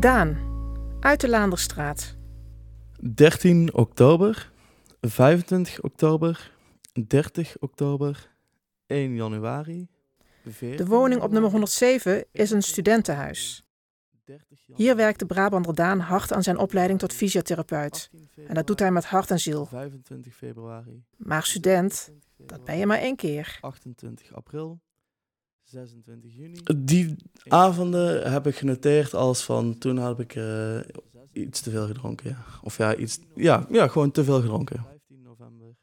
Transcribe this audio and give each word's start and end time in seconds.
Daan, 0.00 0.38
uit 1.00 1.20
de 1.20 1.28
Laanderstraat. 1.28 2.16
13 3.14 3.74
oktober, 3.74 4.52
25 5.00 5.80
oktober, 5.80 6.52
30 7.06 7.56
oktober, 7.60 8.30
1 8.86 9.14
januari. 9.14 9.88
De 10.58 10.86
woning 10.86 11.22
op 11.22 11.30
nummer 11.30 11.50
107 11.50 12.24
is 12.32 12.50
een 12.50 12.62
studentenhuis. 12.62 13.64
Hier 14.74 14.96
werkt 14.96 15.18
de 15.18 15.26
Brabander 15.26 15.74
Daan 15.74 16.00
hard 16.00 16.32
aan 16.32 16.42
zijn 16.42 16.58
opleiding 16.58 16.98
tot 16.98 17.12
fysiotherapeut. 17.12 18.10
En 18.46 18.54
dat 18.54 18.66
doet 18.66 18.78
hij 18.78 18.90
met 18.90 19.04
hart 19.04 19.30
en 19.30 19.40
ziel. 19.40 19.66
25 19.66 20.34
februari. 20.34 21.04
Maar 21.16 21.44
student, 21.44 22.12
dat 22.36 22.64
ben 22.64 22.78
je 22.78 22.86
maar 22.86 22.98
één 22.98 23.16
keer. 23.16 23.58
28 23.60 24.34
april. 24.34 24.80
26 25.66 26.34
juni. 26.34 26.60
Die 26.76 27.16
avonden 27.48 28.32
heb 28.32 28.46
ik 28.46 28.56
genoteerd 28.56 29.14
als 29.14 29.44
van 29.44 29.78
toen 29.78 29.98
had 29.98 30.20
ik 30.20 30.34
uh, 30.34 30.78
iets 31.32 31.60
te 31.60 31.70
veel 31.70 31.86
gedronken. 31.86 32.30
Ja. 32.30 32.44
Of 32.62 32.76
ja, 32.76 32.96
iets, 32.96 33.18
ja, 33.34 33.66
ja, 33.70 33.88
gewoon 33.88 34.10
te 34.10 34.24
veel 34.24 34.40
gedronken. 34.40 34.84
15 34.88 35.22
november, 35.22 35.76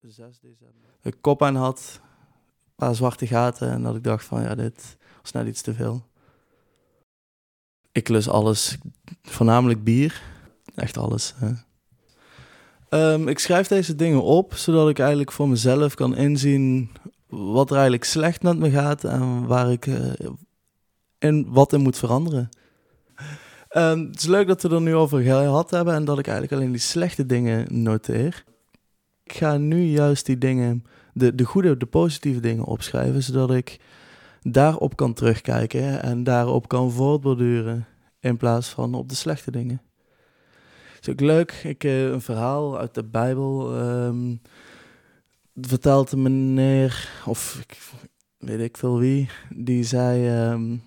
6 0.00 0.38
december. 0.40 0.90
Ik 1.02 1.16
kop 1.20 1.42
aan 1.42 1.56
had, 1.56 2.00
een 2.64 2.72
paar 2.74 2.94
zwarte 2.94 3.26
gaten 3.26 3.70
en 3.70 3.82
dat 3.82 3.96
ik 3.96 4.04
dacht 4.04 4.24
van 4.24 4.42
ja, 4.42 4.54
dit 4.54 4.96
was 5.22 5.32
net 5.32 5.46
iets 5.46 5.62
te 5.62 5.74
veel. 5.74 6.06
Ik 7.92 8.08
lus 8.08 8.28
alles, 8.28 8.78
voornamelijk 9.22 9.84
bier, 9.84 10.22
echt 10.74 10.96
alles. 10.96 11.34
Hè. 11.36 11.52
Um, 12.90 13.28
ik 13.28 13.38
schrijf 13.38 13.66
deze 13.66 13.94
dingen 13.94 14.22
op, 14.22 14.54
zodat 14.54 14.88
ik 14.88 14.98
eigenlijk 14.98 15.32
voor 15.32 15.48
mezelf 15.48 15.94
kan 15.94 16.16
inzien 16.16 16.90
wat 17.28 17.68
er 17.68 17.74
eigenlijk 17.74 18.04
slecht 18.04 18.42
met 18.42 18.58
me 18.58 18.70
gaat 18.70 19.04
en 19.04 19.46
waar 19.46 19.72
ik 19.72 19.86
uh, 19.86 20.12
in, 21.18 21.46
wat 21.48 21.72
in 21.72 21.80
moet 21.80 21.98
veranderen. 21.98 22.48
Um, 23.76 24.06
het 24.06 24.16
is 24.16 24.26
leuk 24.26 24.46
dat 24.46 24.62
we 24.62 24.68
er 24.68 24.80
nu 24.80 24.94
over 24.94 25.22
gehad 25.22 25.70
hebben 25.70 25.94
en 25.94 26.04
dat 26.04 26.18
ik 26.18 26.26
eigenlijk 26.26 26.60
alleen 26.60 26.72
die 26.72 26.80
slechte 26.80 27.26
dingen 27.26 27.82
noteer. 27.82 28.44
Ik 29.24 29.32
ga 29.32 29.56
nu 29.56 29.82
juist 29.82 30.26
die 30.26 30.38
dingen, 30.38 30.84
de, 31.12 31.34
de 31.34 31.44
goede, 31.44 31.76
de 31.76 31.86
positieve 31.86 32.40
dingen 32.40 32.64
opschrijven, 32.64 33.22
zodat 33.22 33.50
ik 33.50 33.80
daarop 34.42 34.96
kan 34.96 35.12
terugkijken 35.12 36.02
en 36.02 36.24
daarop 36.24 36.68
kan 36.68 36.90
voortborduren 36.90 37.86
in 38.20 38.36
plaats 38.36 38.68
van 38.68 38.94
op 38.94 39.08
de 39.08 39.14
slechte 39.14 39.50
dingen. 39.50 39.82
Het 40.94 41.06
is 41.06 41.12
ook 41.12 41.20
leuk, 41.20 41.52
ik, 41.52 41.84
uh, 41.84 42.10
een 42.10 42.20
verhaal 42.20 42.78
uit 42.78 42.94
de 42.94 43.04
Bijbel. 43.04 43.80
Um, 43.80 44.40
vertelt 45.60 46.12
een 46.12 46.22
meneer, 46.22 47.08
of 47.26 47.58
ik, 47.60 47.78
weet 48.38 48.60
ik 48.60 48.76
veel 48.76 48.98
wie, 48.98 49.28
die 49.54 49.84
zei... 49.84 50.50
Um, 50.50 50.82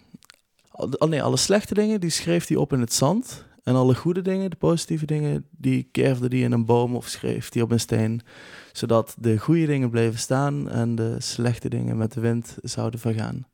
oh 0.71 1.09
nee, 1.09 1.23
alle 1.23 1.37
slechte 1.37 1.73
dingen, 1.73 1.99
die 1.99 2.09
schreef 2.09 2.47
hij 2.47 2.57
op 2.57 2.73
in 2.73 2.79
het 2.79 2.93
zand. 2.93 3.45
En 3.63 3.75
alle 3.75 3.95
goede 3.95 4.21
dingen, 4.21 4.49
de 4.49 4.55
positieve 4.55 5.05
dingen, 5.05 5.45
die 5.51 5.87
kerfde 5.91 6.29
die 6.29 6.43
in 6.43 6.51
een 6.51 6.65
boom 6.65 6.95
of 6.95 7.07
schreef 7.07 7.49
die 7.49 7.63
op 7.63 7.71
een 7.71 7.79
steen. 7.79 8.21
Zodat 8.71 9.15
de 9.19 9.37
goede 9.37 9.65
dingen 9.65 9.89
bleven 9.89 10.19
staan 10.19 10.69
en 10.69 10.95
de 10.95 11.15
slechte 11.19 11.69
dingen 11.69 11.97
met 11.97 12.13
de 12.13 12.21
wind 12.21 12.57
zouden 12.61 12.99
vergaan. 12.99 13.47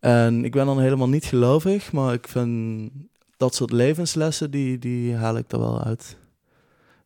En 0.00 0.44
ik 0.44 0.52
ben 0.52 0.66
dan 0.66 0.80
helemaal 0.80 1.08
niet 1.08 1.24
gelovig, 1.24 1.92
maar 1.92 2.12
ik 2.12 2.28
vind 2.28 2.90
dat 3.36 3.54
soort 3.54 3.72
levenslessen, 3.72 4.50
die, 4.50 4.78
die 4.78 5.14
haal 5.14 5.36
ik 5.36 5.52
er 5.52 5.58
wel 5.58 5.82
uit. 5.82 6.16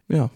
Ja. 0.06 0.30